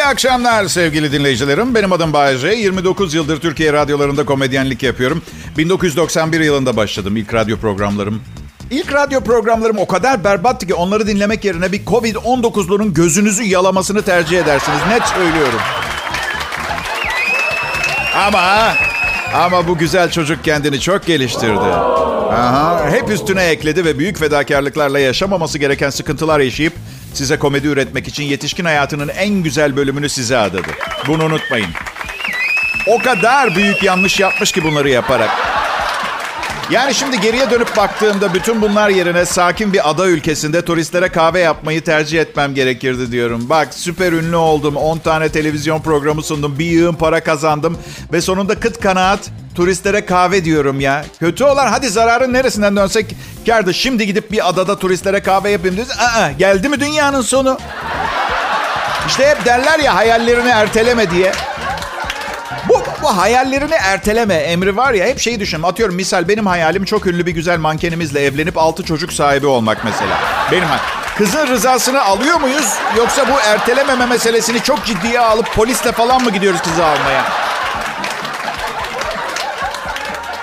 [0.00, 1.74] İyi akşamlar sevgili dinleyicilerim.
[1.74, 2.48] Benim adım Bayece.
[2.48, 5.22] 29 yıldır Türkiye radyolarında komedyenlik yapıyorum.
[5.58, 8.20] 1991 yılında başladım ilk radyo programlarım.
[8.70, 14.38] İlk radyo programlarım o kadar berbattı ki onları dinlemek yerine bir Covid-19'lunun gözünüzü yalamasını tercih
[14.38, 14.78] edersiniz.
[14.88, 15.60] Net söylüyorum.
[18.14, 18.74] Ama
[19.34, 21.70] ama bu güzel çocuk kendini çok geliştirdi.
[22.30, 26.72] Aha, hep üstüne ekledi ve büyük fedakarlıklarla yaşamaması gereken sıkıntılar yaşayıp
[27.14, 30.70] size komedi üretmek için yetişkin hayatının en güzel bölümünü size adadı.
[31.06, 31.70] Bunu unutmayın.
[32.86, 35.30] O kadar büyük yanlış yapmış ki bunları yaparak.
[36.70, 41.84] Yani şimdi geriye dönüp baktığımda bütün bunlar yerine sakin bir ada ülkesinde turistlere kahve yapmayı
[41.84, 43.48] tercih etmem gerekirdi diyorum.
[43.48, 44.76] Bak süper ünlü oldum.
[44.76, 46.58] 10 tane televizyon programı sundum.
[46.58, 47.78] Bir yığın para kazandım.
[48.12, 51.04] Ve sonunda kıt kanaat turistlere kahve diyorum ya.
[51.20, 53.74] Kötü olan hadi zararın neresinden dönsek kardı.
[53.74, 55.92] Şimdi gidip bir adada turistlere kahve yapayım diyoruz.
[55.98, 57.58] Aa, geldi mi dünyanın sonu?
[59.06, 61.32] İşte hep derler ya hayallerini erteleme diye.
[62.68, 65.62] Bu, bu hayallerini erteleme emri var ya hep şeyi düşün.
[65.62, 70.18] Atıyorum misal benim hayalim çok ünlü bir güzel mankenimizle evlenip altı çocuk sahibi olmak mesela.
[70.52, 70.68] Benim
[71.18, 72.74] Kızın rızasını alıyor muyuz?
[72.96, 77.24] Yoksa bu ertelememe meselesini çok ciddiye alıp polisle falan mı gidiyoruz kızı almaya?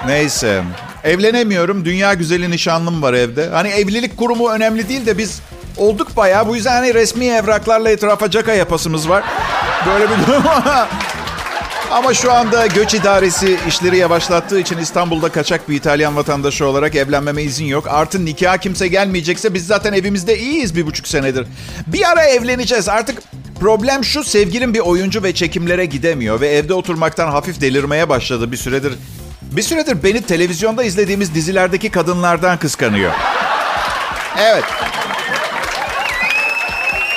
[0.08, 0.64] Neyse.
[1.04, 1.86] Evlenemiyorum.
[1.86, 3.50] Dünya güzeli nişanlım var evde.
[3.50, 5.42] Hani evlilik kurumu önemli değil de biz
[5.78, 6.48] olduk bayağı.
[6.48, 9.24] Bu yüzden hani resmi evraklarla etrafa caka yapasımız var.
[9.86, 10.44] Böyle bir durum
[11.92, 17.44] Ama şu anda göç idaresi işleri yavaşlattığı için İstanbul'da kaçak bir İtalyan vatandaşı olarak evlenmeme
[17.44, 17.88] izin yok.
[17.90, 21.48] Artı nikah kimse gelmeyecekse biz zaten evimizde iyiyiz bir buçuk senedir.
[21.88, 22.90] Bir ara evleneceğiz.
[22.90, 23.22] Artık
[23.60, 26.42] problem şu sevgilim bir oyuncu ve çekimlere gidemiyor.
[26.42, 28.94] Ve evde oturmaktan hafif delirmeye başladı bir süredir.
[29.58, 33.12] Bir süredir beni televizyonda izlediğimiz dizilerdeki kadınlardan kıskanıyor.
[34.40, 34.64] Evet.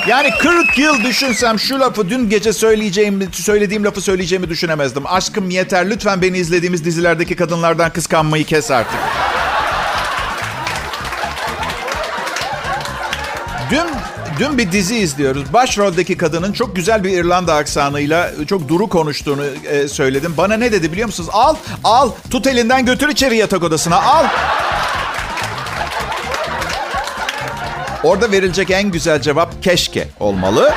[0.08, 5.06] Yani 40 yıl düşünsem şu lafı dün gece söyleyeceğim, söylediğim lafı söyleyeceğimi düşünemezdim.
[5.06, 9.00] Aşkım yeter lütfen beni izlediğimiz dizilerdeki kadınlardan kıskanmayı kes artık.
[13.70, 13.87] Dün
[14.40, 15.52] dün bir dizi izliyoruz.
[15.52, 20.34] Başroldeki kadının çok güzel bir İrlanda aksanıyla çok duru konuştuğunu e, söyledim.
[20.36, 21.30] Bana ne dedi biliyor musunuz?
[21.32, 24.24] Al, al, tut elinden götür içeri yatak odasına, al.
[28.04, 30.74] Orada verilecek en güzel cevap keşke olmalı.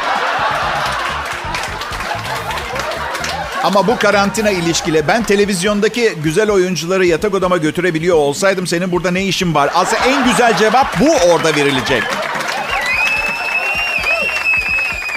[3.63, 9.23] Ama bu karantina ilişkile ben televizyondaki güzel oyuncuları yatak odama götürebiliyor olsaydım senin burada ne
[9.23, 9.71] işin var?
[9.75, 12.03] Aslında en güzel cevap bu orada verilecek.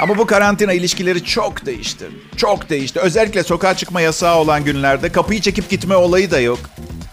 [0.00, 2.04] Ama bu karantina ilişkileri çok değişti.
[2.36, 3.00] Çok değişti.
[3.00, 6.58] Özellikle sokağa çıkma yasağı olan günlerde kapıyı çekip gitme olayı da yok.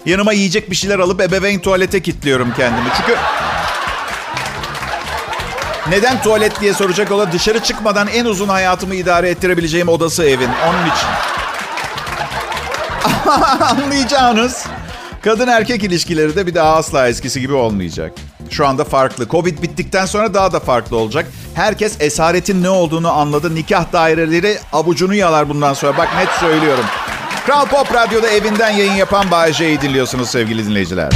[0.05, 2.87] Yanıma yiyecek bir şeyler alıp ebeveyn tuvalete kilitliyorum kendimi.
[2.97, 3.15] Çünkü
[5.89, 10.49] neden tuvalet diye soracak olan dışarı çıkmadan en uzun hayatımı idare ettirebileceğim odası evin.
[10.67, 11.07] Onun için.
[13.61, 14.65] Anlayacağınız
[15.21, 18.13] kadın erkek ilişkileri de bir daha asla eskisi gibi olmayacak.
[18.49, 19.27] Şu anda farklı.
[19.27, 21.25] Covid bittikten sonra daha da farklı olacak.
[21.55, 23.55] Herkes esaretin ne olduğunu anladı.
[23.55, 25.97] Nikah daireleri avucunu yalar bundan sonra.
[25.97, 26.85] Bak net söylüyorum.
[27.45, 31.11] Kral Pop Radyo'da evinden yayın yapan Bay J'yi dinliyorsunuz sevgili dinleyiciler.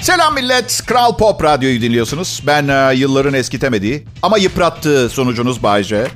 [0.00, 0.82] Selam millet.
[0.86, 2.42] Kral Pop Radyo'yu dinliyorsunuz.
[2.46, 6.06] Ben e, yılların eskitemediği ama yıprattığı sonucunuz Bayce.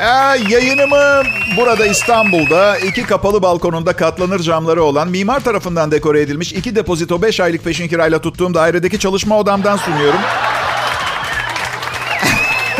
[0.00, 0.06] E,
[0.48, 1.22] yayınımı
[1.56, 7.40] burada İstanbul'da iki kapalı balkonunda katlanır camları olan mimar tarafından dekore edilmiş iki depozito 5
[7.40, 10.20] aylık peşin kirayla tuttuğum dairedeki çalışma odamdan sunuyorum.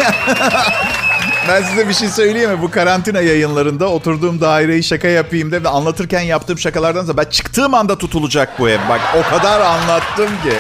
[1.49, 2.63] Ben size bir şey söyleyeyim mi?
[2.63, 7.75] Bu karantina yayınlarında oturduğum daireyi şaka yapayım de ve anlatırken yaptığım şakalardan sonra ben çıktığım
[7.75, 8.79] anda tutulacak bu ev.
[8.89, 10.57] Bak o kadar anlattım ki.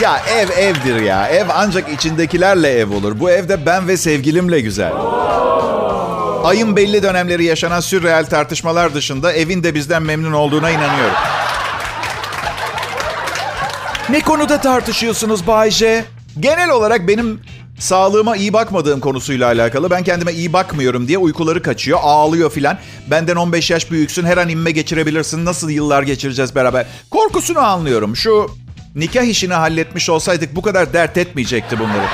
[0.00, 1.28] Ya ev evdir ya.
[1.28, 3.20] Ev ancak içindekilerle ev olur.
[3.20, 4.92] Bu evde ben ve sevgilimle güzel.
[6.44, 11.16] Ayın belli dönemleri yaşanan sürreel tartışmalar dışında evin de bizden memnun olduğuna inanıyorum.
[14.08, 16.04] Ne konuda tartışıyorsunuz Bayce?
[16.40, 17.40] Genel olarak benim
[17.78, 19.90] sağlığıma iyi bakmadığım konusuyla alakalı.
[19.90, 22.78] Ben kendime iyi bakmıyorum diye uykuları kaçıyor, ağlıyor filan.
[23.10, 25.44] Benden 15 yaş büyüksün, her an inme geçirebilirsin.
[25.44, 26.86] Nasıl yıllar geçireceğiz beraber?
[27.10, 28.16] Korkusunu anlıyorum.
[28.16, 28.50] Şu
[28.94, 32.06] nikah işini halletmiş olsaydık bu kadar dert etmeyecekti bunları.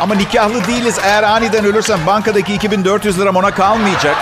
[0.00, 0.98] Ama nikahlı değiliz.
[1.04, 4.16] Eğer aniden ölürsem bankadaki 2400 liram ona kalmayacak.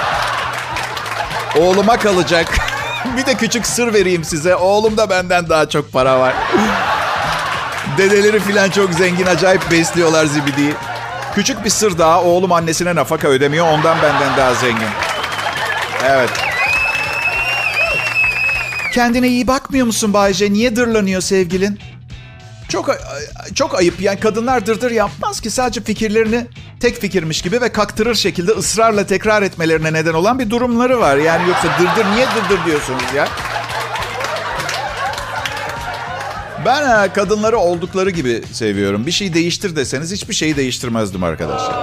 [1.61, 2.47] Oğluma kalacak.
[3.17, 4.57] bir de küçük sır vereyim size.
[4.57, 6.35] Oğlum da benden daha çok para var.
[7.99, 10.75] Dedeleri filan çok zengin, acayip besliyorlar zibidiyi.
[11.35, 14.89] Küçük bir sır daha, oğlum annesine nafaka ödemiyor, ondan benden daha zengin.
[16.05, 16.31] Evet.
[18.93, 20.53] Kendine iyi bakmıyor musun Bayce?
[20.53, 21.79] Niye dırlanıyor sevgilin?
[22.69, 22.91] Çok
[23.55, 24.01] çok ayıp.
[24.01, 26.47] Yani kadınlar dırdır yapmaz ki sadece fikirlerini
[26.81, 31.17] tek fikirmiş gibi ve kaktırır şekilde ısrarla tekrar etmelerine neden olan bir durumları var.
[31.17, 33.29] Yani yoksa dırdır niye dırdır diyorsunuz ya?
[36.67, 39.07] Ben kadınları oldukları gibi seviyorum.
[39.07, 41.75] Bir şey değiştir deseniz hiçbir şeyi değiştirmezdim arkadaşlar.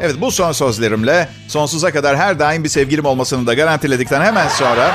[0.00, 4.94] Evet bu son sözlerimle sonsuza kadar her daim bir sevgilim olmasını da garantiledikten hemen sonra...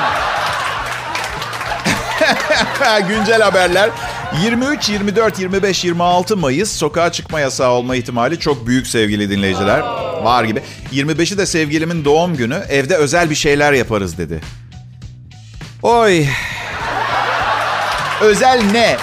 [3.09, 3.89] Güncel haberler.
[4.43, 9.79] 23, 24, 25, 26 Mayıs sokağa çıkma yasağı olma ihtimali çok büyük sevgili dinleyiciler.
[10.23, 10.61] Var gibi.
[10.93, 12.63] 25'i de sevgilimin doğum günü.
[12.69, 14.41] Evde özel bir şeyler yaparız dedi.
[15.83, 16.25] Oy.
[18.21, 18.97] Özel ne?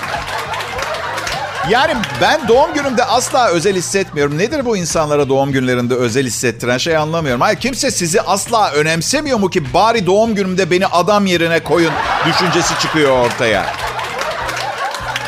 [1.70, 4.38] Yani ben doğum günümde asla özel hissetmiyorum.
[4.38, 7.40] Nedir bu insanlara doğum günlerinde özel hissettiren şey anlamıyorum.
[7.40, 11.92] Hayır kimse sizi asla önemsemiyor mu ki bari doğum günümde beni adam yerine koyun
[12.26, 13.66] düşüncesi çıkıyor ortaya.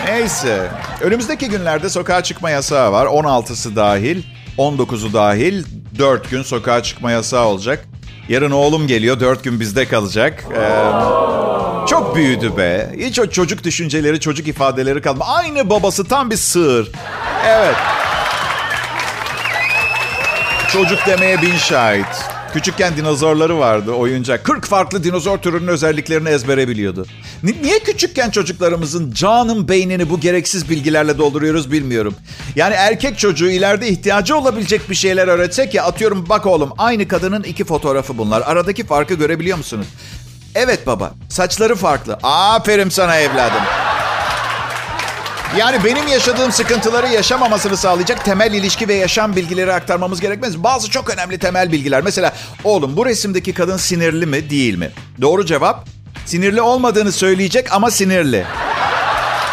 [0.07, 0.69] Neyse.
[1.01, 3.07] Önümüzdeki günlerde sokağa çıkma yasağı var.
[3.07, 4.23] 16'sı dahil,
[4.59, 5.65] 19'u dahil
[5.99, 7.85] 4 gün sokağa çıkma yasağı olacak.
[8.29, 10.45] Yarın oğlum geliyor, 4 gün bizde kalacak.
[10.55, 11.48] Ee,
[11.91, 12.91] çok büyüdü be.
[12.99, 15.25] Hiç o çocuk düşünceleri, çocuk ifadeleri kalma.
[15.27, 16.91] Aynı babası tam bir sığır.
[17.47, 17.77] Evet.
[20.73, 22.07] Çocuk demeye bin şahit.
[22.53, 24.45] Küçükken dinozorları vardı oyuncak.
[24.45, 27.07] 40 farklı dinozor türünün özelliklerini ezbere biliyordu.
[27.43, 32.15] Niye küçükken çocuklarımızın canım beynini bu gereksiz bilgilerle dolduruyoruz bilmiyorum.
[32.57, 37.43] Yani erkek çocuğu ileride ihtiyacı olabilecek bir şeyler öğretsek ya atıyorum bak oğlum aynı kadının
[37.43, 38.43] iki fotoğrafı bunlar.
[38.47, 39.87] Aradaki farkı görebiliyor musunuz?
[40.59, 41.11] Evet baba.
[41.29, 42.19] Saçları farklı.
[42.23, 43.63] Aferin sana evladım.
[45.57, 50.59] Yani benim yaşadığım sıkıntıları yaşamamasını sağlayacak temel ilişki ve yaşam bilgileri aktarmamız gerekmez.
[50.65, 52.03] Bazı çok önemli temel bilgiler.
[52.03, 52.33] Mesela
[52.65, 54.91] oğlum bu resimdeki kadın sinirli mi değil mi?
[55.21, 55.85] Doğru cevap
[56.27, 58.47] sinirli olmadığını söyleyecek ama sinirli.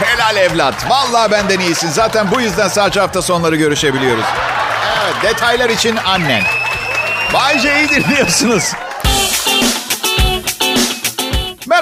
[0.03, 0.89] Helal evlat.
[0.89, 1.89] Vallahi benden iyisin.
[1.89, 4.25] Zaten bu yüzden sadece hafta sonları görüşebiliyoruz.
[5.03, 6.43] Evet detaylar için annen.
[7.33, 8.73] Bay J'yi dinliyorsunuz.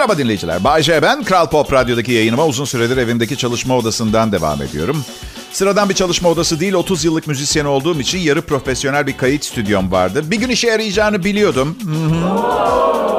[0.03, 0.63] Merhaba dinleyiciler.
[0.63, 1.23] Bay J ben.
[1.23, 5.05] Kral Pop Radyo'daki yayınıma uzun süredir evimdeki çalışma odasından devam ediyorum.
[5.51, 9.91] Sıradan bir çalışma odası değil, 30 yıllık müzisyen olduğum için yarı profesyonel bir kayıt stüdyom
[9.91, 10.31] vardı.
[10.31, 11.77] Bir gün işe yarayacağını biliyordum.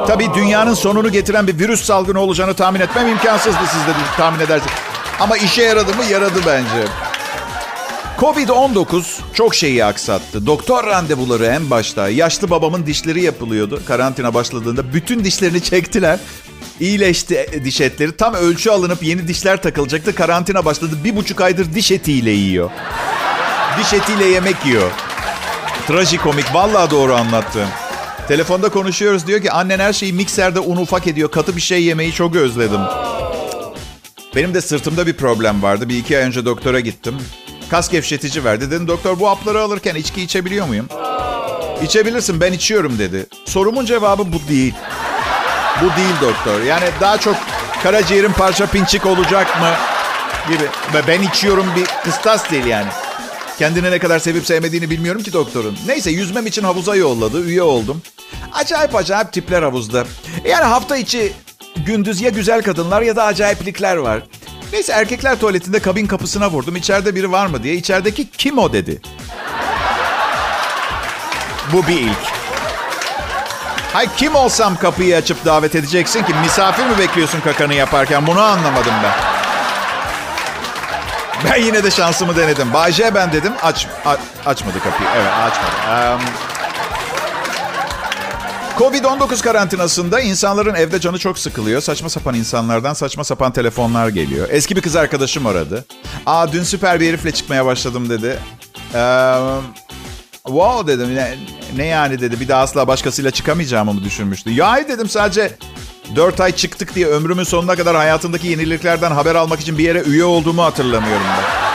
[0.07, 4.73] Tabii dünyanın sonunu getiren bir virüs salgını olacağını tahmin etmem imkansızdı siz de tahmin edersiniz.
[5.19, 6.03] Ama işe yaradı mı?
[6.11, 6.87] Yaradı bence.
[8.17, 9.03] Covid-19
[9.33, 10.45] çok şeyi aksattı.
[10.45, 12.09] Doktor randevuları en başta.
[12.09, 13.81] Yaşlı babamın dişleri yapılıyordu.
[13.87, 16.19] Karantina başladığında bütün dişlerini çektiler.
[16.79, 18.17] İyileşti diş etleri.
[18.17, 20.15] Tam ölçü alınıp yeni dişler takılacaktı.
[20.15, 20.95] Karantina başladı.
[21.03, 22.69] Bir buçuk aydır diş etiyle yiyor.
[23.79, 24.91] Diş etiyle yemek yiyor.
[25.87, 26.53] Trajikomik.
[26.53, 27.67] Vallahi doğru anlattım.
[28.27, 29.27] Telefonda konuşuyoruz.
[29.27, 31.31] Diyor ki annen her şeyi mikserde un ufak ediyor.
[31.31, 32.81] Katı bir şey yemeyi çok özledim.
[34.35, 35.89] Benim de sırtımda bir problem vardı.
[35.89, 37.15] Bir iki ay önce doktora gittim.
[37.69, 38.71] Kas gevşetici verdi.
[38.71, 40.85] Dedim doktor bu hapları alırken içki içebiliyor muyum?
[41.83, 43.25] İçebilirsin ben içiyorum dedi.
[43.45, 44.73] Sorumun cevabı bu değil.
[45.81, 46.61] Bu değil doktor.
[46.61, 47.35] Yani daha çok
[47.83, 49.69] karaciğerin parça pinçik olacak mı
[50.53, 50.63] gibi.
[50.93, 52.87] Ve ben içiyorum bir kıstas değil yani.
[53.59, 55.77] Kendine ne kadar sevip sevmediğini bilmiyorum ki doktorun.
[55.87, 57.43] Neyse yüzmem için havuza yolladı.
[57.43, 58.01] Üye oldum.
[58.53, 60.05] Acayip acayip tipler havuzda.
[60.45, 61.33] Yani hafta içi
[61.85, 64.23] gündüz ya güzel kadınlar ya da acayiplikler var.
[64.75, 66.75] Neyse erkekler tuvaletinde kabin kapısına vurdum.
[66.75, 67.75] İçeride biri var mı diye.
[67.75, 69.01] İçerideki kim o dedi.
[71.73, 72.17] Bu bir ilk.
[73.93, 76.33] Hay kim olsam kapıyı açıp davet edeceksin ki?
[76.43, 78.27] Misafir mi bekliyorsun kakanı yaparken?
[78.27, 79.13] Bunu anlamadım ben.
[81.51, 82.73] Ben yine de şansımı denedim.
[82.73, 83.53] Bayce ben dedim.
[83.63, 84.15] Aç, a,
[84.49, 85.09] açmadı kapıyı.
[85.15, 86.15] Evet açmadı.
[86.15, 86.21] Um,
[88.77, 91.81] Covid-19 karantinasında insanların evde canı çok sıkılıyor.
[91.81, 94.47] Saçma sapan insanlardan saçma sapan telefonlar geliyor.
[94.51, 95.85] Eski bir kız arkadaşım aradı.
[96.25, 98.39] Aa dün süper bir herifle çıkmaya başladım dedi.
[98.93, 99.35] Ee,
[100.43, 101.15] wow dedim.
[101.15, 101.37] Ne,
[101.75, 102.39] ne yani dedi.
[102.39, 104.49] Bir daha asla başkasıyla çıkamayacağımı mı düşünmüştü.
[104.49, 105.51] Ya dedim sadece
[106.15, 110.23] 4 ay çıktık diye ömrümün sonuna kadar hayatındaki yeniliklerden haber almak için bir yere üye
[110.23, 111.65] olduğumu hatırlamıyorum ben.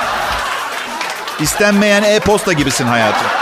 [1.45, 3.40] İstenmeyen e-posta gibisin hayatım.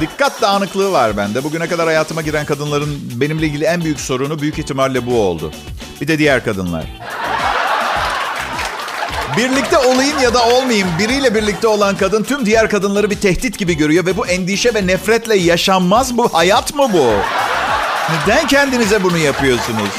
[0.00, 1.44] Dikkat dağınıklığı var bende.
[1.44, 5.52] Bugüne kadar hayatıma giren kadınların benimle ilgili en büyük sorunu büyük ihtimalle bu oldu.
[6.00, 6.84] Bir de diğer kadınlar.
[9.36, 13.76] Birlikte olayım ya da olmayayım biriyle birlikte olan kadın tüm diğer kadınları bir tehdit gibi
[13.76, 16.34] görüyor ve bu endişe ve nefretle yaşanmaz bu.
[16.34, 17.12] Hayat mı bu?
[18.12, 19.90] Neden kendinize bunu yapıyorsunuz?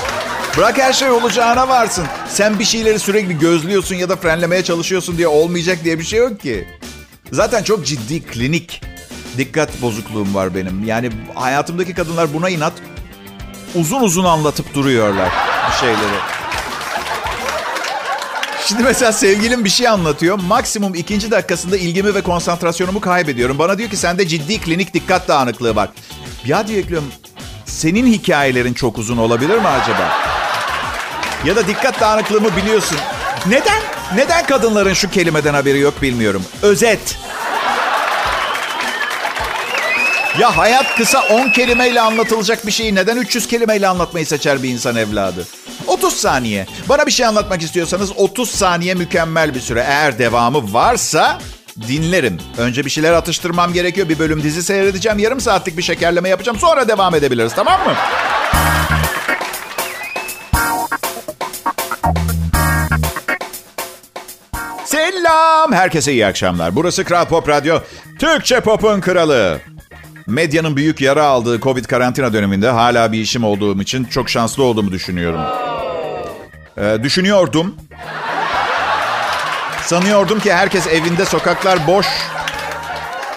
[0.58, 2.05] Bırak her şey olacağına varsın.
[2.29, 6.39] Sen bir şeyleri sürekli gözlüyorsun ya da frenlemeye çalışıyorsun diye olmayacak diye bir şey yok
[6.39, 6.67] ki.
[7.31, 8.81] Zaten çok ciddi klinik
[9.38, 10.83] dikkat bozukluğum var benim.
[10.83, 12.73] Yani hayatımdaki kadınlar buna inat
[13.75, 15.29] uzun uzun anlatıp duruyorlar
[15.69, 16.19] bir şeyleri.
[18.65, 20.39] Şimdi mesela sevgilim bir şey anlatıyor.
[20.39, 23.59] Maksimum ikinci dakikasında ilgimi ve konsantrasyonumu kaybediyorum.
[23.59, 25.89] Bana diyor ki sende ciddi klinik dikkat dağınıklığı var.
[26.45, 27.07] Ya diyor ekliyorum
[27.65, 30.11] senin hikayelerin çok uzun olabilir mi acaba?
[31.45, 32.97] Ya da dikkat dağınıklığımı biliyorsun.
[33.47, 33.81] Neden?
[34.15, 36.43] Neden kadınların şu kelimeden haberi yok bilmiyorum.
[36.61, 37.17] Özet.
[40.41, 44.95] Ya hayat kısa 10 kelimeyle anlatılacak bir şeyi neden 300 kelimeyle anlatmayı seçer bir insan
[44.95, 45.48] evladı?
[45.88, 46.67] 30 saniye.
[46.89, 49.86] Bana bir şey anlatmak istiyorsanız 30 saniye mükemmel bir süre.
[49.88, 51.39] Eğer devamı varsa
[51.88, 52.38] dinlerim.
[52.57, 54.10] Önce bir şeyler atıştırmam gerekiyor.
[54.10, 55.19] Bir bölüm dizi seyredeceğim.
[55.19, 56.60] Yarım saatlik bir şekerleme yapacağım.
[56.60, 57.93] Sonra devam edebiliriz tamam mı?
[64.86, 65.74] Selam.
[65.74, 66.75] Herkese iyi akşamlar.
[66.75, 67.79] Burası Kral Pop Radyo.
[68.19, 69.70] Türkçe Pop'un kralı.
[70.27, 74.91] Medyanın büyük yara aldığı Covid karantina döneminde hala bir işim olduğum için çok şanslı olduğumu
[74.91, 75.41] düşünüyorum.
[76.77, 77.75] Ee, düşünüyordum.
[79.83, 82.07] Sanıyordum ki herkes evinde, sokaklar boş.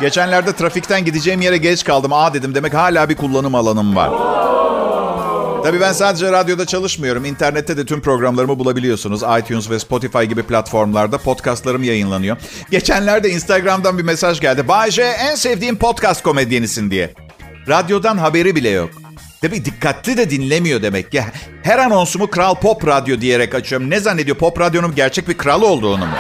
[0.01, 2.13] Geçenlerde trafikten gideceğim yere geç kaldım.
[2.13, 4.11] Aa dedim demek hala bir kullanım alanım var.
[5.65, 7.25] Tabii ben sadece radyoda çalışmıyorum.
[7.25, 9.23] İnternette de tüm programlarımı bulabiliyorsunuz.
[9.41, 12.37] iTunes ve Spotify gibi platformlarda podcastlarım yayınlanıyor.
[12.71, 14.69] Geçenlerde Instagram'dan bir mesaj geldi.
[14.69, 17.15] Bayce en sevdiğim podcast komedyenisin diye.
[17.69, 18.91] Radyodan haberi bile yok.
[19.43, 21.25] Tabii dikkatli de dinlemiyor demek ki.
[21.63, 23.91] Her anonsumu Kral Pop Radyo diyerek açıyorum.
[23.91, 24.37] Ne zannediyor?
[24.37, 26.15] Pop Radyo'nun gerçek bir kral olduğunu mu?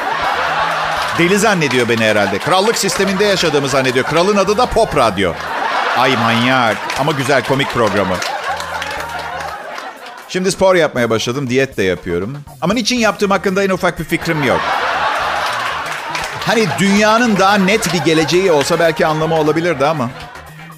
[1.19, 2.39] Deli zannediyor beni herhalde.
[2.39, 4.05] Krallık sisteminde yaşadığımı zannediyor.
[4.05, 5.33] Kralın adı da Pop Radyo.
[5.99, 6.77] Ay manyak.
[7.01, 8.15] Ama güzel komik programı.
[10.28, 11.50] Şimdi spor yapmaya başladım.
[11.50, 12.37] Diyet de yapıyorum.
[12.61, 14.61] Ama niçin yaptığım hakkında en ufak bir fikrim yok.
[16.47, 20.11] Hani dünyanın daha net bir geleceği olsa belki anlamı olabilirdi ama.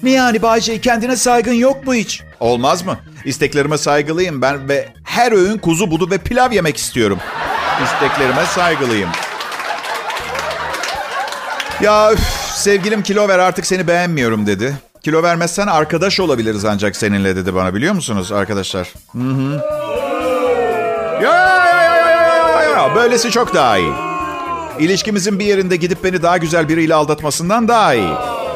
[0.03, 2.23] Ne yani Bayce kendine saygın yok mu hiç?
[2.39, 2.97] Olmaz mı?
[3.25, 7.19] İsteklerime saygılıyım ben ve her öğün kuzu budu ve pilav yemek istiyorum.
[7.83, 9.09] İsteklerime saygılıyım.
[11.81, 12.19] Ya üf,
[12.55, 14.75] sevgilim kilo ver artık seni beğenmiyorum dedi.
[15.03, 18.93] Kilo vermezsen arkadaş olabiliriz ancak seninle dedi bana biliyor musunuz arkadaşlar?
[19.11, 19.61] Hı
[21.23, 22.09] ya, ya, ya,
[22.51, 22.95] ya, ya.
[22.95, 23.91] Böylesi çok daha iyi.
[24.79, 28.13] İlişkimizin bir yerinde gidip beni daha güzel biriyle aldatmasından daha iyi.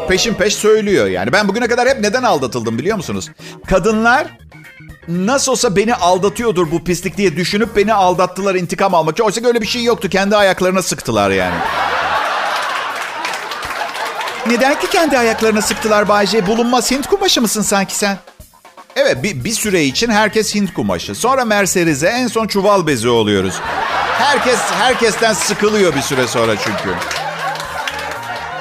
[0.08, 1.34] Peşin peş söylüyor yani.
[1.34, 3.30] Ben bugüne kadar hep neden aldatıldım biliyor musunuz?
[3.68, 4.28] Kadınlar
[5.08, 9.24] nasıl olsa beni aldatıyordur bu pislik diye düşünüp beni aldattılar intikam almak için.
[9.24, 10.10] Oysa öyle bir şey yoktu.
[10.10, 11.56] Kendi ayaklarına sıktılar yani.
[14.48, 16.48] Neden ki kendi ayaklarına sıktılar Bayce?
[16.48, 18.18] Bulunmaz Hint kumaşı mısın sanki sen?
[18.96, 21.16] Evet bir, bir süre için herkes Hint kumaşı.
[21.16, 23.56] Sonra Mercedes'e en son çuval bezi oluyoruz.
[24.20, 26.96] Herkes herkesten sıkılıyor bir süre sonra çünkü.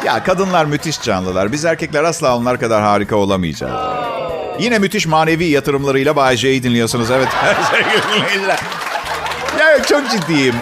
[0.05, 1.53] Ya kadınlar müthiş canlılar.
[1.53, 3.81] Biz erkekler asla onlar kadar harika olamayacağız.
[4.59, 7.11] Yine müthiş manevi yatırımlarıyla Bayece'yi dinliyorsunuz.
[7.11, 7.29] Evet.
[9.61, 10.55] ya çok ciddiyim.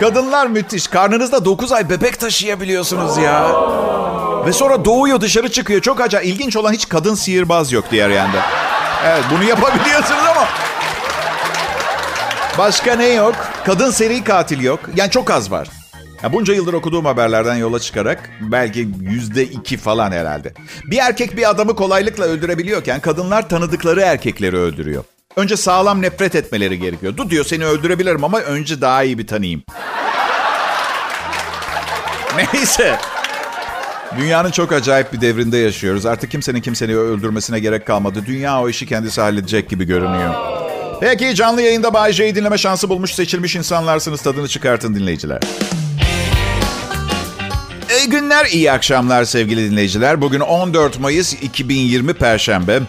[0.00, 0.86] Kadınlar müthiş.
[0.86, 3.50] Karnınızda 9 ay bebek taşıyabiliyorsunuz ya.
[4.46, 5.80] Ve sonra doğuyor dışarı çıkıyor.
[5.80, 6.34] Çok acayip.
[6.34, 8.42] İlginç olan hiç kadın sihirbaz yok diğer yanda.
[9.06, 10.48] Evet bunu yapabiliyorsunuz ama.
[12.58, 13.34] Başka ne yok?
[13.66, 14.80] Kadın seri katil yok.
[14.96, 15.68] Yani çok az var.
[16.22, 20.54] Ya bunca yıldır okuduğum haberlerden yola çıkarak belki yüzde iki falan herhalde.
[20.84, 25.04] Bir erkek bir adamı kolaylıkla öldürebiliyorken kadınlar tanıdıkları erkekleri öldürüyor.
[25.36, 27.16] Önce sağlam nefret etmeleri gerekiyor.
[27.16, 29.62] Dur diyor seni öldürebilirim ama önce daha iyi bir tanıyayım.
[32.52, 32.98] Neyse.
[34.18, 36.06] Dünyanın çok acayip bir devrinde yaşıyoruz.
[36.06, 38.22] Artık kimsenin kimseni öldürmesine gerek kalmadı.
[38.26, 40.34] Dünya o işi kendisi halledecek gibi görünüyor.
[41.00, 44.22] Peki canlı yayında Bay J'yi dinleme şansı bulmuş seçilmiş insanlarsınız.
[44.22, 45.40] Tadını çıkartın dinleyiciler.
[47.98, 50.20] İyi günler, iyi akşamlar sevgili dinleyiciler.
[50.20, 52.80] Bugün 14 Mayıs 2020 Perşembe.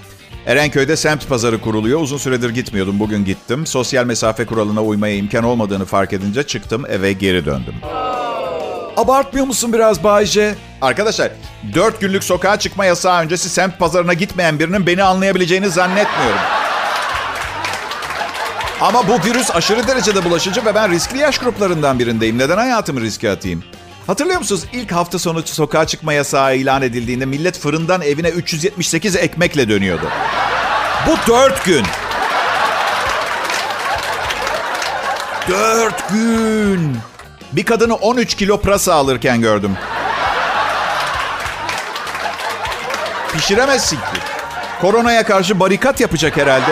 [0.46, 2.02] Erenköy'de semt pazarı kuruluyor.
[2.02, 3.00] Uzun süredir gitmiyordum.
[3.00, 3.66] Bugün gittim.
[3.66, 7.74] Sosyal mesafe kuralına uymaya imkan olmadığını fark edince çıktım eve geri döndüm.
[8.98, 10.56] Abartmıyor musun biraz Bayce?
[10.82, 11.32] Arkadaşlar
[11.74, 16.40] 4 günlük sokağa çıkma yasağı öncesi semt pazarına gitmeyen birinin beni anlayabileceğini zannetmiyorum.
[18.82, 22.38] Ama bu virüs aşırı derecede bulaşıcı ve ben riskli yaş gruplarından birindeyim.
[22.38, 23.64] Neden hayatımı riske atayım?
[24.08, 29.70] Hatırlıyor musunuz ilk hafta sonu sokağa çıkma yasağı ilan edildiğinde millet fırından evine 378 ekmekle
[29.70, 30.10] dönüyordu.
[31.08, 31.86] Bu dört gün.
[35.50, 36.98] Dört gün.
[37.56, 39.78] Bir kadını 13 kilo pırasa alırken gördüm.
[43.34, 44.20] Pişiremezsin ki.
[44.82, 46.72] Koronaya karşı barikat yapacak herhalde.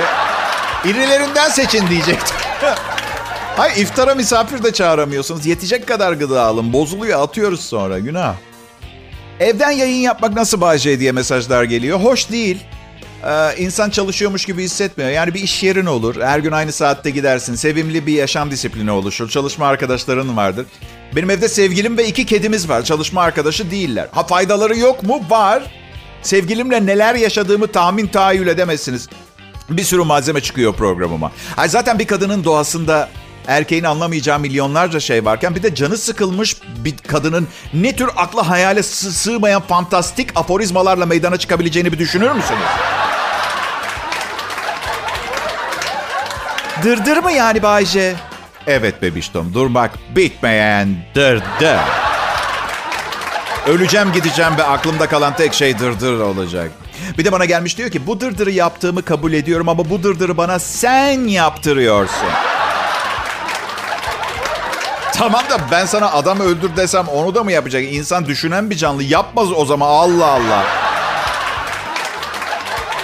[0.85, 2.37] İrilerinden seçin diyecektim.
[3.57, 5.45] Hay iftara misafir de çağıramıyorsunuz.
[5.45, 6.73] Yetecek kadar gıda alın.
[6.73, 8.35] Bozuluyor atıyoruz sonra günah.
[9.39, 11.99] Evden yayın yapmak nasıl Bayce diye mesajlar geliyor.
[11.99, 12.63] Hoş değil.
[13.25, 15.11] Ee, insan çalışıyormuş gibi hissetmiyor.
[15.11, 16.21] Yani bir iş yerin olur.
[16.21, 17.55] Her gün aynı saatte gidersin.
[17.55, 19.29] Sevimli bir yaşam disiplini oluşur.
[19.29, 20.65] Çalışma arkadaşların vardır.
[21.15, 22.83] Benim evde sevgilim ve iki kedimiz var.
[22.83, 24.07] Çalışma arkadaşı değiller.
[24.11, 25.21] Ha faydaları yok mu?
[25.29, 25.63] Var.
[26.21, 29.09] Sevgilimle neler yaşadığımı tahmin tahayyül edemezsiniz.
[29.69, 31.31] Bir sürü malzeme çıkıyor programıma.
[31.57, 33.09] Ay zaten bir kadının doğasında
[33.47, 38.83] erkeğin anlamayacağı milyonlarca şey varken bir de canı sıkılmış bir kadının ne tür akla hayale
[38.83, 43.02] sığmayan fantastik aforizmalarla meydana çıkabileceğini bir düşünür müsünüz?
[46.83, 48.15] Dırdır mı yani Bayce?
[48.67, 51.79] Evet bebiştom durmak bitmeyen dırdır.
[53.67, 56.71] Öleceğim gideceğim ve aklımda kalan tek şey dırdır olacak.
[57.17, 60.59] Bir de bana gelmiş diyor ki bu dırdırı yaptığımı kabul ediyorum ama bu dırdırı bana
[60.59, 62.29] sen yaptırıyorsun.
[65.13, 67.83] Tamam da ben sana adam öldür desem onu da mı yapacak?
[67.83, 70.82] İnsan düşünen bir canlı yapmaz o zaman Allah Allah.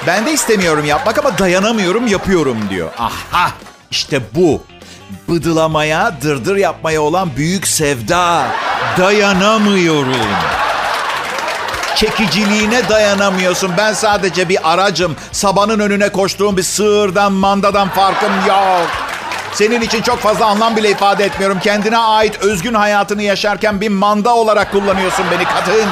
[0.10, 2.90] Ben de istemiyorum yapmak ama dayanamıyorum yapıyorum diyor.
[3.00, 3.52] Aha
[3.92, 4.64] işte bu.
[5.30, 8.48] Bıdılamaya, dırdır yapmaya olan büyük sevda.
[8.98, 10.28] Dayanamıyorum.
[11.96, 13.72] Çekiciliğine dayanamıyorsun.
[13.78, 15.16] Ben sadece bir aracım.
[15.32, 18.88] Sabanın önüne koştuğum bir sığırdan, mandadan farkım yok.
[19.54, 21.60] Senin için çok fazla anlam bile ifade etmiyorum.
[21.60, 25.90] Kendine ait özgün hayatını yaşarken bir manda olarak kullanıyorsun beni kadın.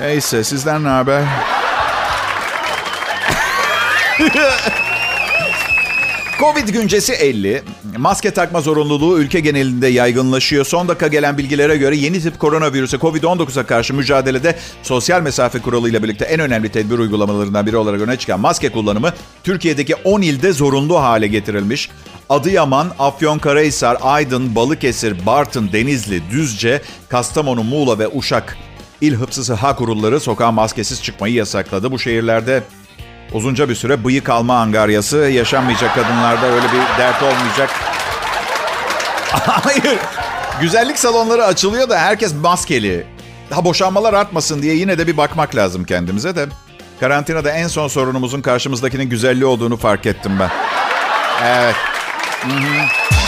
[0.00, 1.22] Neyse sizden ne haber?
[6.40, 7.62] Covid güncesi 50.
[7.96, 10.64] Maske takma zorunluluğu ülke genelinde yaygınlaşıyor.
[10.64, 16.24] Son dakika gelen bilgilere göre yeni tip koronavirüse Covid-19'a karşı mücadelede sosyal mesafe kuralıyla birlikte
[16.24, 19.12] en önemli tedbir uygulamalarından biri olarak öne çıkan maske kullanımı
[19.44, 21.90] Türkiye'deki 10 ilde zorunlu hale getirilmiş.
[22.28, 28.56] Adıyaman, Afyonkarahisar, Aydın, Balıkesir, Bartın, Denizli, Düzce, Kastamonu, Muğla ve Uşak
[29.04, 31.92] İl Hıfzı Sıha Kurulları sokağa maskesiz çıkmayı yasakladı.
[31.92, 32.62] Bu şehirlerde
[33.32, 37.70] Uzunca bir süre bıyık alma angaryası yaşanmayacak kadınlarda öyle bir dert olmayacak.
[39.32, 39.98] Hayır.
[40.60, 43.06] Güzellik salonları açılıyor da herkes maskeli.
[43.50, 46.46] Ha boşanmalar artmasın diye yine de bir bakmak lazım kendimize de.
[47.00, 50.50] Karantinada en son sorunumuzun karşımızdakinin güzelliği olduğunu fark ettim ben.
[51.44, 51.76] Evet.
[52.40, 53.23] Hı-hı.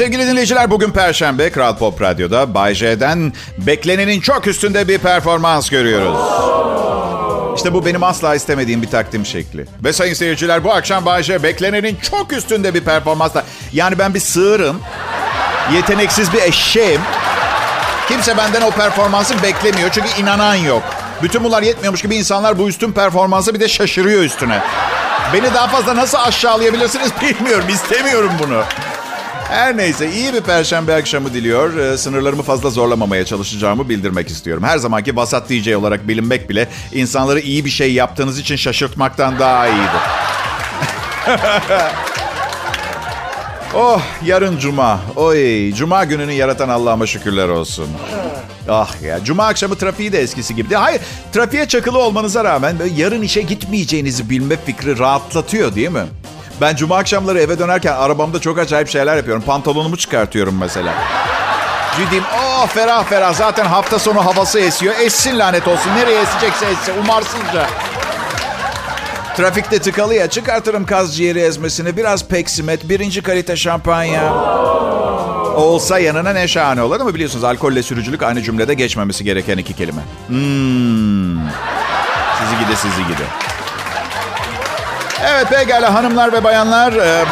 [0.00, 6.18] Sevgili dinleyiciler bugün Perşembe Kral Pop Radyo'da Bay J'den beklenenin çok üstünde bir performans görüyoruz.
[7.56, 9.66] İşte bu benim asla istemediğim bir takdim şekli.
[9.84, 13.44] Ve sayın seyirciler bu akşam Bay J beklenenin çok üstünde bir performansla.
[13.72, 14.80] Yani ben bir sığırım,
[15.74, 17.00] yeteneksiz bir eşeğim.
[18.08, 20.82] Kimse benden o performansı beklemiyor çünkü inanan yok.
[21.22, 24.62] Bütün bunlar yetmiyormuş gibi insanlar bu üstün performansı bir de şaşırıyor üstüne.
[25.32, 27.68] Beni daha fazla nasıl aşağılayabilirsiniz bilmiyorum.
[27.68, 28.62] İstemiyorum bunu.
[29.50, 31.76] Her neyse iyi bir perşembe akşamı diliyor.
[31.76, 34.62] Ee, sınırlarımı fazla zorlamamaya çalışacağımı bildirmek istiyorum.
[34.64, 39.68] Her zamanki vasat DJ olarak bilinmek bile insanları iyi bir şey yaptığınız için şaşırtmaktan daha
[39.68, 40.00] iyidir.
[43.74, 45.00] oh yarın cuma.
[45.16, 47.88] Oy cuma gününü yaratan Allah'ıma şükürler olsun.
[48.68, 50.74] Ah ya cuma akşamı trafiği de eskisi gibi.
[50.74, 51.00] Hayır
[51.32, 56.04] trafiğe çakılı olmanıza rağmen yarın işe gitmeyeceğinizi bilme fikri rahatlatıyor değil mi?
[56.60, 59.42] Ben cuma akşamları eve dönerken arabamda çok acayip şeyler yapıyorum.
[59.42, 60.94] Pantolonumu çıkartıyorum mesela.
[61.96, 62.24] Ciddiyim.
[62.38, 63.34] Oh ferah ferah.
[63.34, 64.94] Zaten hafta sonu havası esiyor.
[65.00, 65.90] Essin lanet olsun.
[65.96, 66.92] Nereye esecekse essin.
[67.02, 67.66] Umarsızca.
[69.36, 70.30] Trafikte tıkalı ya.
[70.30, 71.96] Çıkartırım kaz ciğeri ezmesini.
[71.96, 72.88] Biraz peksimet.
[72.88, 74.34] Birinci kalite şampanya.
[75.56, 80.02] Olsa yanına ne şahane olur ama biliyorsunuz alkolle sürücülük aynı cümlede geçmemesi gereken iki kelime.
[80.26, 81.48] Hmm.
[82.38, 83.49] Sizi gide sizi gide.
[85.26, 86.92] Evet pekala hanımlar ve bayanlar.
[86.92, 87.24] E,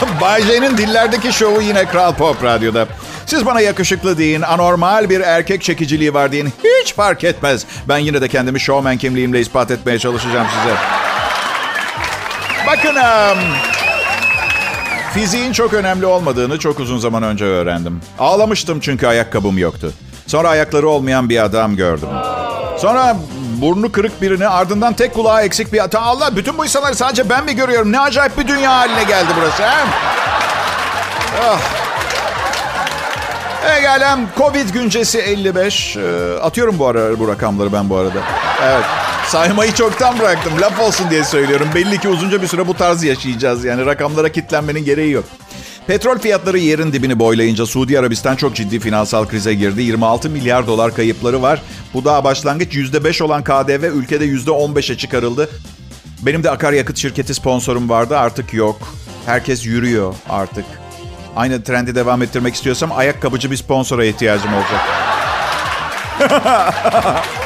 [0.20, 2.86] Bay J'nin dillerdeki şovu yine Kral Pop Radyo'da.
[3.26, 6.52] Siz bana yakışıklı deyin, anormal bir erkek çekiciliği var deyin.
[6.82, 7.66] Hiç fark etmez.
[7.88, 10.74] Ben yine de kendimi showman kimliğimle ispat etmeye çalışacağım size.
[12.66, 13.38] Bakın, um,
[15.14, 18.00] fiziğin çok önemli olmadığını çok uzun zaman önce öğrendim.
[18.18, 19.92] Ağlamıştım çünkü ayakkabım yoktu.
[20.26, 22.08] Sonra ayakları olmayan bir adam gördüm.
[22.78, 23.16] Sonra
[23.60, 25.80] burnu kırık birini ardından tek kulağı eksik bir...
[25.96, 27.92] Allah bütün bu insanları sadece ben mi görüyorum?
[27.92, 29.62] Ne acayip bir dünya haline geldi burası.
[29.62, 29.84] He?
[31.40, 31.58] Oh.
[33.78, 35.96] Egalem Covid güncesi 55.
[35.96, 36.00] Ee,
[36.42, 38.18] atıyorum bu ara bu rakamları ben bu arada.
[38.64, 38.84] Evet.
[39.26, 40.52] Saymayı çoktan bıraktım.
[40.60, 41.68] Laf olsun diye söylüyorum.
[41.74, 43.64] Belli ki uzunca bir süre bu tarz yaşayacağız.
[43.64, 45.24] Yani rakamlara kitlenmenin gereği yok.
[45.90, 49.82] Petrol fiyatları yerin dibini boylayınca Suudi Arabistan çok ciddi finansal krize girdi.
[49.82, 51.62] 26 milyar dolar kayıpları var.
[51.94, 55.50] Bu daha başlangıç %5 olan KDV ülkede %15'e çıkarıldı.
[56.22, 58.78] Benim de akaryakıt şirketi sponsorum vardı artık yok.
[59.26, 60.64] Herkes yürüyor artık.
[61.36, 64.80] aynı trendi devam ettirmek istiyorsam ayakkabıcı bir sponsora ihtiyacım olacak.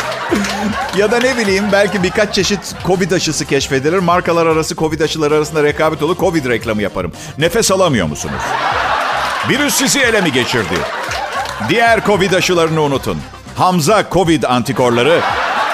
[0.97, 3.99] ya da ne bileyim belki birkaç çeşit Covid aşısı keşfedilir.
[3.99, 6.17] Markalar arası Covid aşıları arasında rekabet olur.
[6.17, 7.13] Covid reklamı yaparım.
[7.39, 8.43] Nefes alamıyor musunuz?
[9.49, 10.75] Virüs sizi ele mi geçirdi?
[11.69, 13.19] Diğer Covid aşılarını unutun.
[13.57, 15.21] Hamza Covid antikorları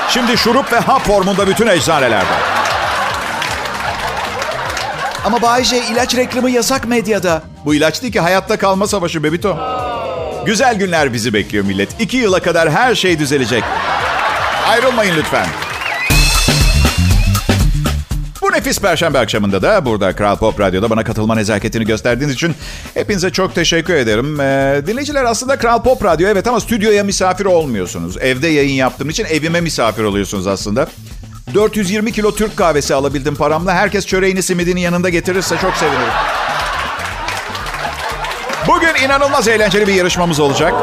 [0.09, 2.35] şimdi şurup ve hap formunda bütün eczanelerde.
[5.25, 7.43] Ama Bayce ilaç reklamı yasak medyada.
[7.65, 9.59] Bu ilaç değil ki hayatta kalma savaşı bebito.
[10.47, 12.01] Güzel günler bizi bekliyor millet.
[12.01, 13.65] İki yıla kadar her şey düzelecek.
[14.71, 15.47] Ayrılmayın lütfen.
[18.43, 22.55] Bu nefis perşembe akşamında da burada Kral Pop Radyo'da bana katılma nezaketini gösterdiğiniz için
[22.95, 24.41] hepinize çok teşekkür ederim.
[24.41, 28.17] Ee, dinleyiciler aslında Kral Pop Radyo evet ama stüdyoya misafir olmuyorsunuz.
[28.17, 30.89] Evde yayın yaptığım için evime misafir oluyorsunuz aslında.
[31.55, 33.75] 420 kilo Türk kahvesi alabildim paramla.
[33.75, 36.13] Herkes çöreğini simidini yanında getirirse çok sevinirim.
[38.67, 40.75] Bugün inanılmaz eğlenceli bir yarışmamız olacak.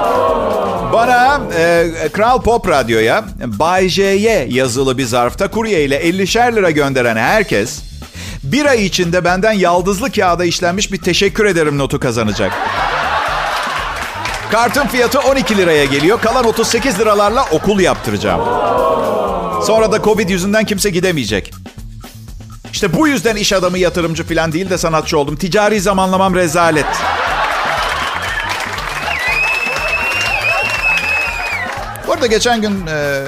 [0.93, 7.15] Bana e, Kral Pop Radyo'ya Bay J'ye yazılı bir zarfta kurye ile 50'şer lira gönderen
[7.15, 7.79] herkes
[8.43, 12.51] bir ay içinde benden yaldızlı kağıda işlenmiş bir teşekkür ederim notu kazanacak.
[14.51, 16.21] Kartın fiyatı 12 liraya geliyor.
[16.21, 18.41] Kalan 38 liralarla okul yaptıracağım.
[19.63, 21.53] Sonra da Covid yüzünden kimse gidemeyecek.
[22.73, 25.35] İşte bu yüzden iş adamı yatırımcı falan değil de sanatçı oldum.
[25.35, 26.85] Ticari zamanlamam rezalet.
[32.17, 33.23] Arada geçen gün e,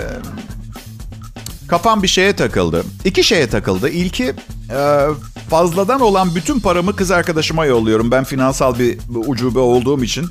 [1.67, 2.84] kafam bir şeye takıldı.
[3.06, 3.89] İki şeye takıldı.
[3.89, 4.34] İlki
[4.71, 5.06] e,
[5.49, 8.12] fazladan olan bütün paramı kız arkadaşıma yolluyorum.
[8.12, 8.97] Ben finansal bir
[9.28, 10.30] ucube olduğum için.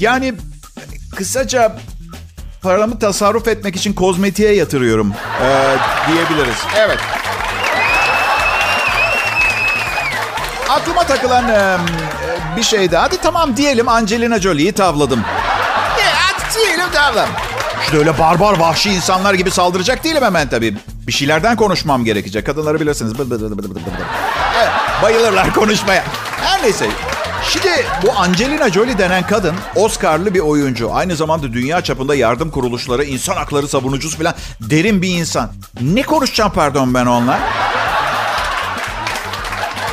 [0.00, 0.34] Yani
[1.16, 1.76] kısaca
[2.62, 5.12] paramı tasarruf etmek için kozmetiğe yatırıyorum
[5.42, 5.76] e,
[6.08, 6.58] diyebiliriz.
[6.76, 6.98] Evet.
[10.70, 11.76] Aklıma takılan e,
[12.56, 12.96] bir şeydi.
[12.96, 15.24] Hadi tamam diyelim Angelina Jolie'yi tavladım.
[16.98, 17.28] Tamam.
[17.84, 20.76] İşte öyle barbar vahşi insanlar gibi saldıracak değilim hemen tabii.
[21.06, 22.46] Bir şeylerden konuşmam gerekecek.
[22.46, 23.12] Kadınları bilirsiniz.
[25.02, 26.04] Bayılırlar konuşmaya.
[26.44, 26.86] Her neyse.
[27.48, 27.68] Şimdi
[28.02, 30.94] bu Angelina Jolie denen kadın Oscar'lı bir oyuncu.
[30.94, 35.50] Aynı zamanda dünya çapında yardım kuruluşları, insan hakları savunucusu falan derin bir insan.
[35.80, 37.38] Ne konuşacağım pardon ben onunla?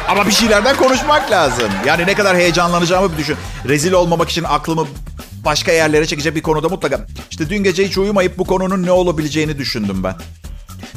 [0.09, 1.69] Ama bir şeylerden konuşmak lazım.
[1.85, 3.37] Yani ne kadar heyecanlanacağımı bir düşün.
[3.67, 4.87] Rezil olmamak için aklımı
[5.45, 7.05] başka yerlere çekecek bir konuda mutlaka.
[7.31, 10.15] İşte dün gece hiç uyumayıp bu konunun ne olabileceğini düşündüm ben.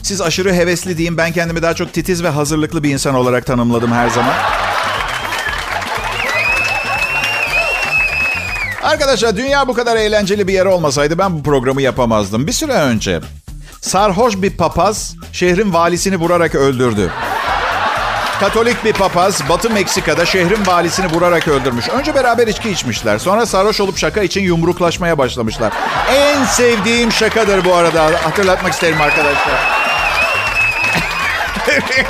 [0.02, 1.16] Siz aşırı hevesli diyeyim.
[1.16, 4.34] Ben kendimi daha çok titiz ve hazırlıklı bir insan olarak tanımladım her zaman.
[8.82, 12.46] Arkadaşlar dünya bu kadar eğlenceli bir yer olmasaydı ben bu programı yapamazdım.
[12.46, 13.20] Bir süre önce
[13.80, 17.12] sarhoş bir papaz şehrin valisini vurarak öldürdü.
[18.40, 21.88] Katolik bir papaz Batı Meksika'da şehrin valisini vurarak öldürmüş.
[21.88, 23.18] Önce beraber içki içmişler.
[23.18, 25.72] Sonra sarhoş olup şaka için yumruklaşmaya başlamışlar.
[26.12, 28.04] En sevdiğim şakadır bu arada.
[28.04, 29.60] Hatırlatmak isterim arkadaşlar.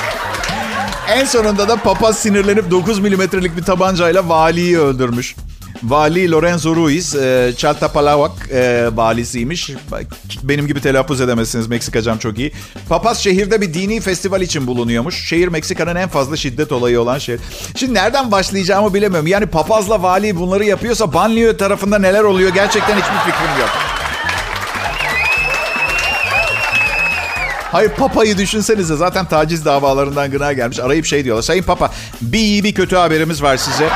[1.09, 5.35] en sonunda da papaz sinirlenip 9 milimetrelik bir tabancayla valiyi öldürmüş.
[5.83, 9.71] Vali Lorenzo Ruiz, e, Chaltapalawak e, valisiymiş.
[10.43, 11.67] Benim gibi telaffuz edemezsiniz.
[11.67, 12.53] Meksikacam çok iyi.
[12.89, 15.29] Papaz şehirde bir dini festival için bulunuyormuş.
[15.29, 17.41] Şehir Meksika'nın en fazla şiddet olayı olan şehir.
[17.77, 19.27] Şimdi nereden başlayacağımı bilemiyorum.
[19.27, 23.71] Yani papazla vali bunları yapıyorsa banliyö tarafında neler oluyor gerçekten hiçbir fikrim yok.
[27.73, 30.81] Hayır papayı düşünsenize zaten taciz davalarından gına gelmiş.
[30.81, 31.43] Arayıp şey diyorlar.
[31.43, 33.89] Sayın Papa bir iyi bir kötü haberimiz var size.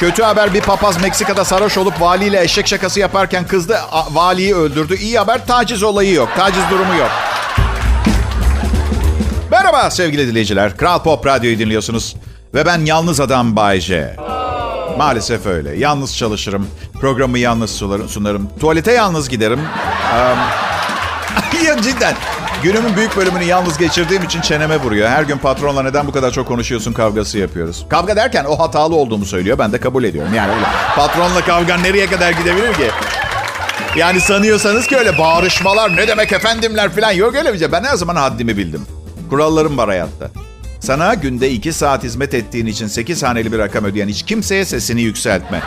[0.00, 3.78] Kötü haber bir papaz Meksika'da sarhoş olup valiyle eşek şakası yaparken kızdı.
[4.10, 4.96] Valiyi öldürdü.
[4.96, 6.28] İyi haber taciz olayı yok.
[6.36, 7.10] Taciz durumu yok.
[9.50, 10.76] Merhaba sevgili dinleyiciler.
[10.76, 12.16] Kral Pop Radyo'yu dinliyorsunuz.
[12.54, 14.16] Ve ben yalnız adam Bay J.
[14.98, 15.76] Maalesef öyle.
[15.76, 16.66] Yalnız çalışırım.
[17.00, 17.70] Programı yalnız
[18.08, 18.48] sunarım.
[18.60, 19.60] Tuvalete yalnız giderim.
[20.14, 20.38] Um,
[21.82, 22.14] cidden.
[22.62, 25.08] Günümün büyük bölümünü yalnız geçirdiğim için çeneme vuruyor.
[25.08, 27.86] Her gün patronla neden bu kadar çok konuşuyorsun kavgası yapıyoruz.
[27.90, 29.58] Kavga derken o hatalı olduğumu söylüyor.
[29.58, 30.34] Ben de kabul ediyorum.
[30.34, 30.66] Yani öyle.
[30.96, 32.90] Patronla kavga nereye kadar gidebilir ki?
[33.96, 37.72] Yani sanıyorsanız ki öyle bağırışmalar ne demek efendimler falan yok öyle bir şey.
[37.72, 38.86] Ben her zaman haddimi bildim.
[39.30, 40.30] Kurallarım var hayatta.
[40.80, 45.02] Sana günde iki saat hizmet ettiğin için 8 haneli bir rakam ödeyen hiç kimseye sesini
[45.02, 45.62] yükseltme.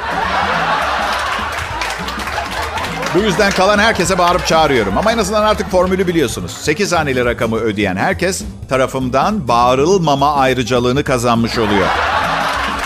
[3.16, 4.98] Bu yüzden kalan herkese bağırıp çağırıyorum.
[4.98, 6.52] Ama en azından artık formülü biliyorsunuz.
[6.52, 11.88] 8 haneli rakamı ödeyen herkes tarafımdan bağırılmama ayrıcalığını kazanmış oluyor.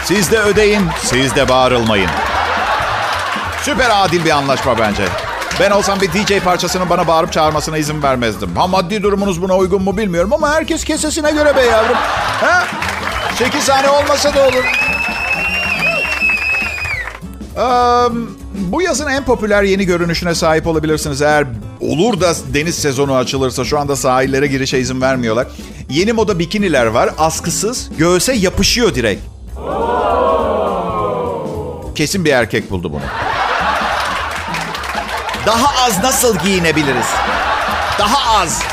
[0.04, 2.10] Siz de ödeyin, siz de bağırılmayın.
[3.62, 5.04] Süper adil bir anlaşma bence.
[5.60, 8.56] Ben olsam bir DJ parçasının bana bağırıp çağırmasına izin vermezdim.
[8.56, 11.98] Ha maddi durumunuz buna uygun mu bilmiyorum ama herkes kesesine göre be yavrum.
[12.42, 12.64] Ha?
[13.36, 14.66] 8 saniye olmasa da olur.
[18.58, 21.22] Bu yazın en popüler yeni görünüşüne sahip olabilirsiniz.
[21.22, 21.48] Eğer
[21.82, 25.48] olur da deniz sezonu açılırsa şu anda sahillere girişe izin vermiyorlar.
[25.90, 27.10] Yeni moda bikiniler var.
[27.18, 29.22] Askısız, göğse yapışıyor direkt.
[31.96, 33.02] Kesin bir erkek buldu bunu.
[35.46, 37.06] Daha az nasıl giyinebiliriz?
[38.00, 38.64] Daha az.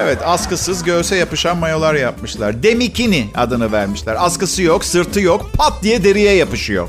[0.00, 2.62] Evet, askısız göğse yapışan mayolar yapmışlar.
[2.62, 4.16] Demikini adını vermişler.
[4.18, 6.88] Askısı yok, sırtı yok, pat diye deriye yapışıyor.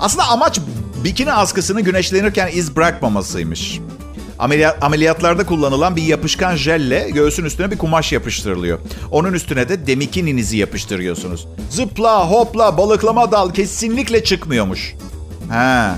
[0.00, 0.60] Aslında amaç
[1.04, 3.80] bikini askısını güneşlenirken iz bırakmamasıymış.
[4.38, 8.78] Ameliyat, ameliyatlarda kullanılan bir yapışkan jelle göğsün üstüne bir kumaş yapıştırılıyor.
[9.10, 11.48] Onun üstüne de demikininizi yapıştırıyorsunuz.
[11.70, 14.94] Zıpla, hopla, balıklama dal kesinlikle çıkmıyormuş.
[15.50, 15.94] Ha.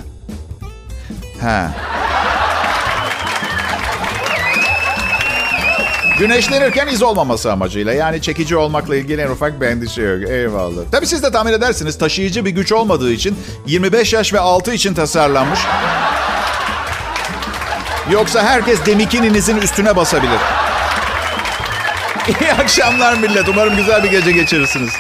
[1.41, 1.75] Ha.
[6.19, 7.93] Güneşlenirken iz olmaması amacıyla.
[7.93, 10.31] Yani çekici olmakla ilgili en ufak bir endişe yok.
[10.31, 10.83] Eyvallah.
[10.93, 14.95] Tabii siz de tahmin edersiniz taşıyıcı bir güç olmadığı için 25 yaş ve altı için
[14.95, 15.61] tasarlanmış.
[18.11, 20.41] Yoksa herkes demikininizin üstüne basabilir.
[22.41, 23.49] İyi akşamlar millet.
[23.49, 24.91] Umarım güzel bir gece geçirirsiniz.